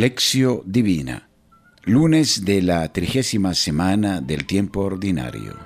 [0.00, 1.28] Lección Divina,
[1.84, 5.58] lunes de la trigésima semana del tiempo ordinario.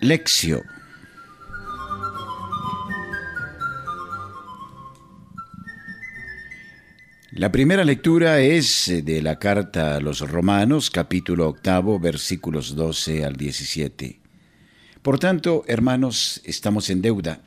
[0.00, 0.79] Lección
[7.40, 13.24] La primera lectura es eh, de la carta a los Romanos, capítulo octavo, versículos 12
[13.24, 14.20] al 17.
[15.00, 17.40] Por tanto, hermanos, estamos en deuda,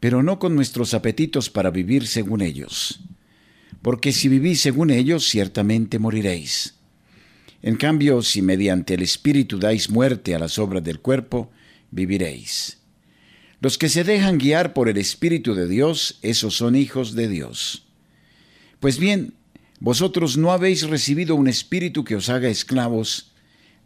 [0.00, 3.04] pero no con nuestros apetitos para vivir según ellos.
[3.80, 6.74] Porque si vivís según ellos, ciertamente moriréis.
[7.62, 11.52] En cambio, si mediante el Espíritu dais muerte a las obras del cuerpo,
[11.92, 12.78] viviréis.
[13.60, 17.86] Los que se dejan guiar por el Espíritu de Dios, esos son hijos de Dios.
[18.82, 19.34] Pues bien,
[19.78, 23.30] vosotros no habéis recibido un espíritu que os haga esclavos,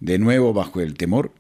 [0.01, 1.35] de nuevo bajo el temor,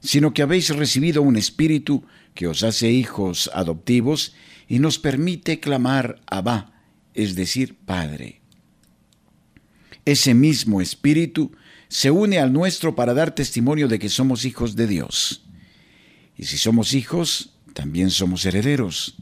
[0.00, 4.32] sino que habéis recibido un espíritu que os hace hijos adoptivos
[4.66, 6.72] y nos permite clamar Abba,
[7.12, 8.40] es decir, Padre.
[10.06, 11.52] Ese mismo espíritu
[11.88, 15.42] se une al nuestro para dar testimonio de que somos hijos de Dios.
[16.38, 19.16] Y si somos hijos, también somos herederos.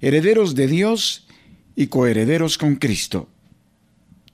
[0.00, 1.28] Herederos de Dios
[1.74, 3.28] y coherederos con Cristo,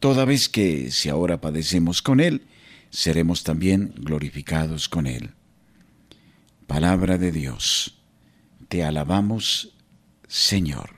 [0.01, 2.43] toda vez que si ahora padecemos con Él,
[2.91, 5.31] seremos también glorificados con Él.
[6.67, 7.99] Palabra de Dios,
[8.69, 9.75] te alabamos,
[10.27, 10.98] Señor.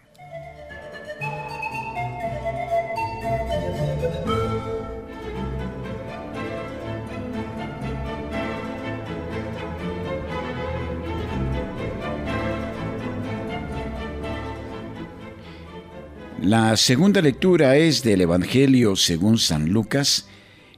[16.51, 20.27] La segunda lectura es del Evangelio según San Lucas,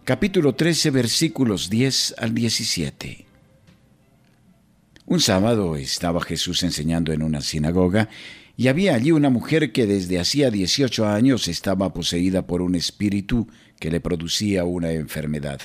[0.04, 3.24] capítulo 13, versículos 10 al 17.
[5.06, 8.10] Un sábado estaba Jesús enseñando en una sinagoga
[8.54, 13.48] y había allí una mujer que desde hacía 18 años estaba poseída por un espíritu
[13.80, 15.62] que le producía una enfermedad.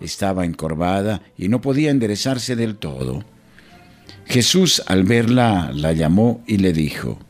[0.00, 3.24] Estaba encorvada y no podía enderezarse del todo.
[4.26, 7.20] Jesús al verla la llamó y le dijo,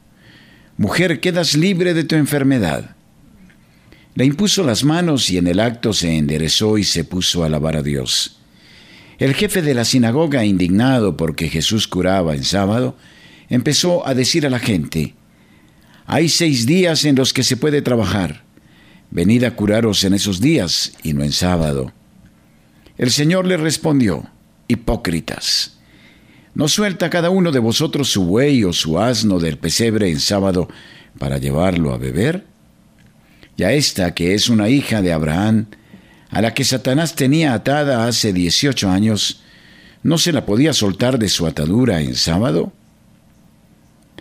[0.76, 2.96] Mujer, quedas libre de tu enfermedad.
[4.14, 7.76] Le impuso las manos y en el acto se enderezó y se puso a alabar
[7.76, 8.38] a Dios.
[9.18, 12.96] El jefe de la sinagoga, indignado porque Jesús curaba en sábado,
[13.48, 15.14] empezó a decir a la gente,
[16.06, 18.42] Hay seis días en los que se puede trabajar.
[19.10, 21.92] Venid a curaros en esos días y no en sábado.
[22.98, 24.28] El Señor le respondió,
[24.68, 25.78] Hipócritas.
[26.54, 30.68] ¿No suelta cada uno de vosotros su buey o su asno del pesebre en sábado
[31.18, 32.46] para llevarlo a beber?
[33.56, 35.66] Y a esta, que es una hija de Abraham,
[36.30, 39.42] a la que Satanás tenía atada hace dieciocho años,
[40.02, 42.72] ¿no se la podía soltar de su atadura en sábado?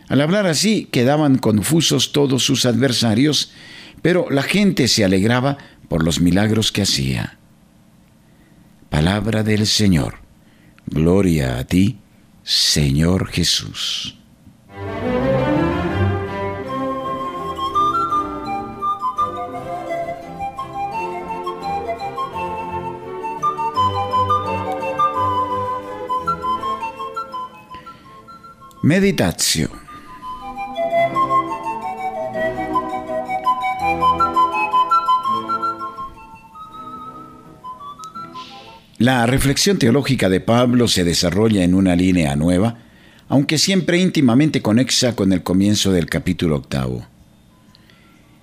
[0.08, 3.52] Al hablar así quedaban confusos todos sus adversarios,
[4.02, 7.38] pero la gente se alegraba por los milagros que hacía.
[8.90, 10.16] Palabra del Señor.
[10.86, 12.00] Gloria a ti,
[12.44, 14.18] Señor Jesús.
[28.84, 29.81] Meditación.
[39.02, 42.78] La reflexión teológica de Pablo se desarrolla en una línea nueva,
[43.30, 47.08] aunque siempre íntimamente conexa con el comienzo del capítulo octavo.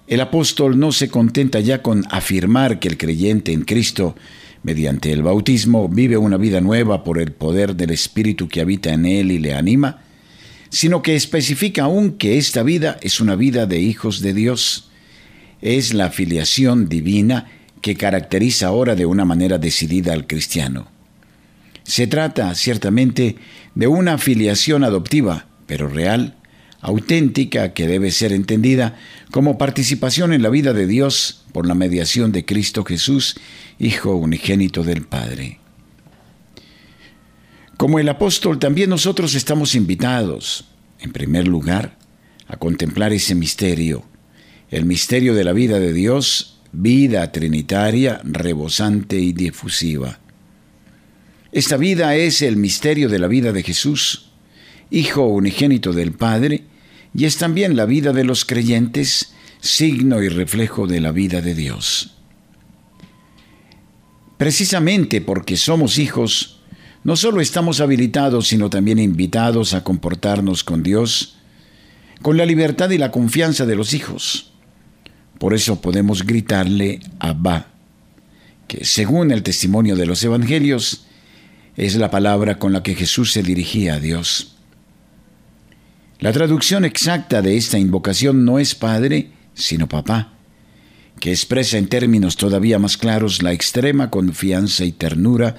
[0.09, 4.17] El apóstol no se contenta ya con afirmar que el creyente en Cristo,
[4.65, 9.07] mediante el bautismo, vive una vida nueva por el poder del Espíritu que habita en
[9.07, 10.01] él y le anima,
[10.71, 14.91] sino que especifica aún que esta vida es una vida de hijos de Dios.
[15.63, 17.47] Es la filiación divina
[17.81, 20.89] que caracteriza ahora de una manera decidida al cristiano.
[21.85, 23.37] Se trata, ciertamente,
[23.75, 26.37] de una afiliación adoptiva, pero real,
[26.81, 28.99] auténtica, que debe ser entendida
[29.31, 33.37] como participación en la vida de Dios por la mediación de Cristo Jesús,
[33.79, 35.61] Hijo unigénito del Padre.
[37.77, 40.65] Como el apóstol, también nosotros estamos invitados,
[40.99, 41.97] en primer lugar,
[42.49, 44.03] a contemplar ese misterio,
[44.71, 50.19] el misterio de la vida de Dios vida trinitaria, rebosante y difusiva.
[51.53, 54.27] Esta vida es el misterio de la vida de Jesús,
[54.91, 56.65] Hijo unigénito del Padre,
[57.15, 61.55] y es también la vida de los creyentes, signo y reflejo de la vida de
[61.55, 62.17] Dios.
[64.39, 66.61] Precisamente porque somos hijos,
[67.05, 71.39] no solo estamos habilitados, sino también invitados a comportarnos con Dios
[72.23, 74.48] con la libertad y la confianza de los hijos.
[75.39, 77.69] Por eso podemos gritarle Abba,
[78.67, 81.05] que según el testimonio de los evangelios,
[81.77, 84.57] es la palabra con la que Jesús se dirigía a Dios.
[86.19, 90.33] La traducción exacta de esta invocación no es Padre, sino Papá,
[91.21, 95.55] que expresa en términos todavía más claros la extrema confianza y ternura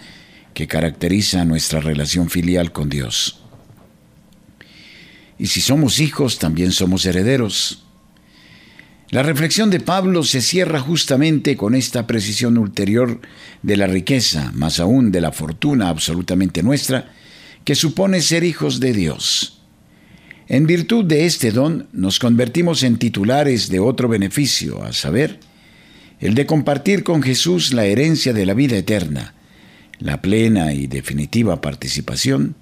[0.53, 3.39] que caracteriza nuestra relación filial con Dios.
[5.37, 7.85] Y si somos hijos, también somos herederos.
[9.11, 13.19] La reflexión de Pablo se cierra justamente con esta precisión ulterior
[13.63, 17.11] de la riqueza, más aún de la fortuna absolutamente nuestra,
[17.63, 19.61] que supone ser hijos de Dios.
[20.47, 25.39] En virtud de este don nos convertimos en titulares de otro beneficio, a saber,
[26.19, 29.33] el de compartir con Jesús la herencia de la vida eterna,
[29.97, 32.55] la plena y definitiva participación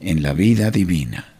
[0.00, 1.37] en la vida divina.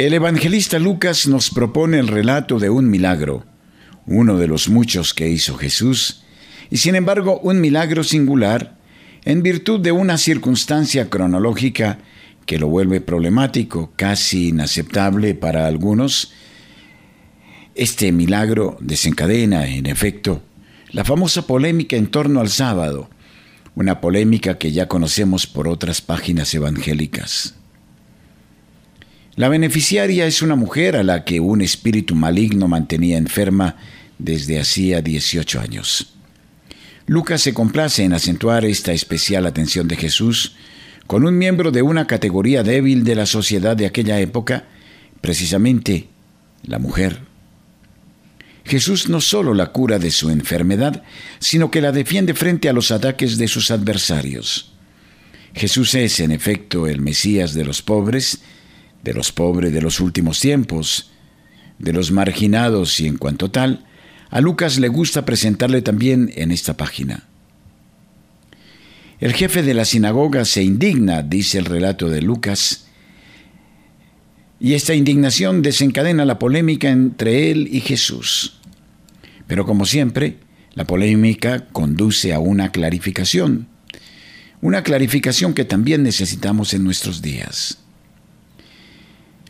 [0.00, 3.44] El evangelista Lucas nos propone el relato de un milagro,
[4.06, 6.22] uno de los muchos que hizo Jesús,
[6.70, 8.78] y sin embargo un milagro singular
[9.26, 11.98] en virtud de una circunstancia cronológica
[12.46, 16.32] que lo vuelve problemático, casi inaceptable para algunos.
[17.74, 20.42] Este milagro desencadena, en efecto,
[20.92, 23.10] la famosa polémica en torno al sábado,
[23.74, 27.59] una polémica que ya conocemos por otras páginas evangélicas.
[29.36, 33.76] La beneficiaria es una mujer a la que un espíritu maligno mantenía enferma
[34.18, 36.14] desde hacía 18 años.
[37.06, 40.56] Lucas se complace en acentuar esta especial atención de Jesús
[41.06, 44.66] con un miembro de una categoría débil de la sociedad de aquella época,
[45.20, 46.08] precisamente
[46.64, 47.20] la mujer.
[48.64, 51.02] Jesús no solo la cura de su enfermedad,
[51.40, 54.72] sino que la defiende frente a los ataques de sus adversarios.
[55.54, 58.42] Jesús es, en efecto, el Mesías de los pobres,
[59.02, 61.10] de los pobres de los últimos tiempos,
[61.78, 63.84] de los marginados y en cuanto tal,
[64.30, 67.24] a Lucas le gusta presentarle también en esta página.
[69.18, 72.86] El jefe de la sinagoga se indigna, dice el relato de Lucas,
[74.58, 78.60] y esta indignación desencadena la polémica entre él y Jesús.
[79.46, 80.36] Pero como siempre,
[80.74, 83.68] la polémica conduce a una clarificación,
[84.60, 87.78] una clarificación que también necesitamos en nuestros días.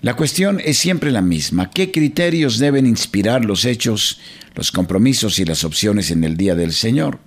[0.03, 1.71] La cuestión es siempre la misma.
[1.71, 4.19] ¿Qué criterios deben inspirar los hechos,
[4.55, 7.19] los compromisos y las opciones en el día del Señor?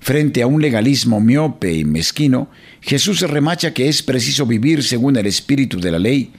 [0.00, 2.50] Frente a un legalismo miope y mezquino,
[2.82, 6.32] Jesús remacha que es preciso vivir según el espíritu de la ley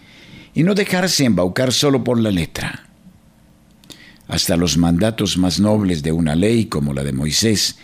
[0.54, 2.88] y no dejarse embaucar solo por la letra.
[4.28, 7.78] Hasta los mandatos más nobles de una ley como la de Moisés,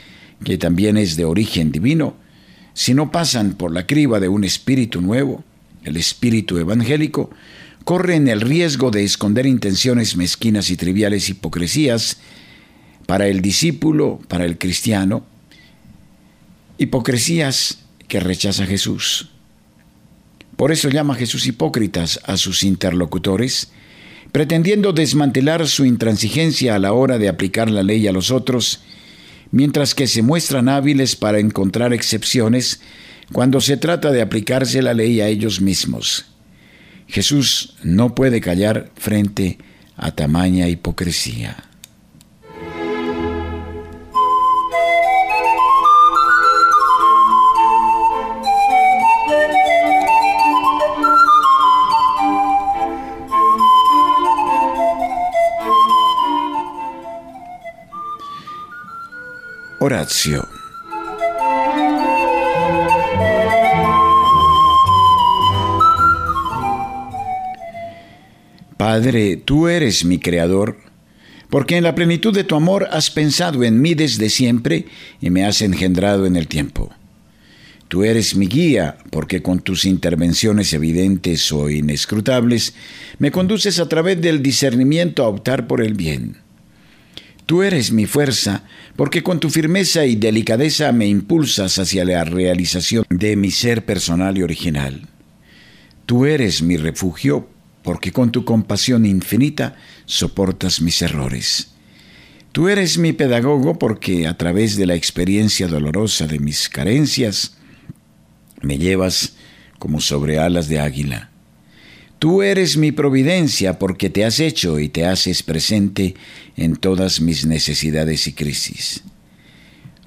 [0.43, 2.15] que también es de origen divino,
[2.73, 5.43] si no pasan por la criba de un espíritu nuevo,
[5.83, 7.29] el espíritu evangélico,
[7.83, 12.17] corren el riesgo de esconder intenciones mezquinas y triviales hipocresías
[13.05, 15.25] para el discípulo, para el cristiano,
[16.77, 19.29] hipocresías que rechaza Jesús.
[20.57, 23.71] Por eso llama Jesús hipócritas a sus interlocutores,
[24.31, 28.81] pretendiendo desmantelar su intransigencia a la hora de aplicar la ley a los otros,
[29.51, 32.81] mientras que se muestran hábiles para encontrar excepciones
[33.31, 36.25] cuando se trata de aplicarse la ley a ellos mismos.
[37.07, 39.57] Jesús no puede callar frente
[39.95, 41.67] a tamaña hipocresía.
[68.97, 70.79] Padre, tú eres mi Creador,
[71.51, 74.87] porque en la plenitud de tu amor has pensado en mí desde siempre
[75.21, 76.91] y me has engendrado en el tiempo.
[77.89, 82.73] Tú eres mi guía, porque con tus intervenciones evidentes o inescrutables
[83.19, 86.37] me conduces a través del discernimiento a optar por el bien.
[87.45, 88.63] Tú eres mi fuerza,
[88.95, 94.39] porque con tu firmeza y delicadeza me impulsas hacia la realización de mi ser personal
[94.39, 95.07] y original.
[96.07, 97.49] Tú eres mi refugio
[97.87, 101.69] porque con tu compasión infinita soportas mis errores.
[102.51, 107.55] Tú eres mi pedagogo porque a través de la experiencia dolorosa de mis carencias
[108.61, 109.37] me llevas
[109.79, 111.31] como sobre alas de águila.
[112.19, 116.15] Tú eres mi providencia porque te has hecho y te haces presente
[116.57, 119.01] en todas mis necesidades y crisis.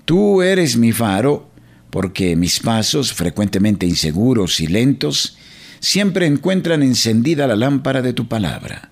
[0.05, 1.51] Tú eres mi faro
[1.89, 5.39] porque mis pasos, frecuentemente inseguros y lentos,
[5.81, 8.91] siempre encuentran encendida la lámpara de tu palabra.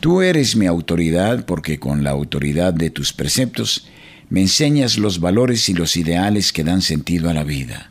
[0.00, 3.86] Tú eres mi autoridad porque con la autoridad de tus preceptos
[4.30, 7.90] me enseñas los valores y los ideales que dan sentido a la vida.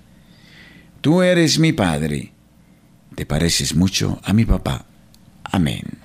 [1.02, 2.32] Tú eres mi Padre.
[3.16, 4.86] Te pareces mucho a mi papá.
[5.44, 6.01] Amén.